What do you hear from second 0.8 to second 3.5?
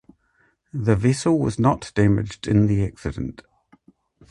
vessel was not damaged in the accident.